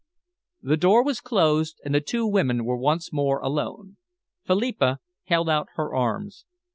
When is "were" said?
2.65-2.75